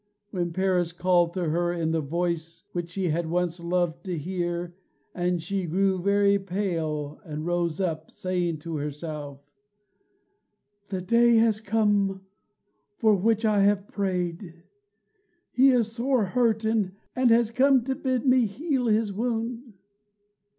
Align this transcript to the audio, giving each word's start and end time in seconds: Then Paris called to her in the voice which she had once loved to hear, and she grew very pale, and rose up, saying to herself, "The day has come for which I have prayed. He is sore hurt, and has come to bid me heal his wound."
Then 0.33 0.51
Paris 0.51 0.93
called 0.93 1.31
to 1.35 1.49
her 1.51 1.71
in 1.71 1.91
the 1.91 2.01
voice 2.01 2.63
which 2.71 2.89
she 2.89 3.09
had 3.09 3.29
once 3.29 3.59
loved 3.59 4.03
to 4.05 4.17
hear, 4.17 4.75
and 5.13 5.39
she 5.39 5.67
grew 5.67 6.01
very 6.01 6.39
pale, 6.39 7.21
and 7.23 7.45
rose 7.45 7.79
up, 7.79 8.09
saying 8.09 8.57
to 8.61 8.77
herself, 8.77 9.41
"The 10.89 11.01
day 11.01 11.35
has 11.35 11.61
come 11.61 12.25
for 12.97 13.13
which 13.15 13.45
I 13.45 13.59
have 13.59 13.87
prayed. 13.87 14.63
He 15.51 15.69
is 15.69 15.91
sore 15.91 16.25
hurt, 16.25 16.65
and 16.65 16.93
has 17.15 17.51
come 17.51 17.83
to 17.83 17.93
bid 17.93 18.25
me 18.25 18.47
heal 18.47 18.87
his 18.87 19.13
wound." 19.13 19.75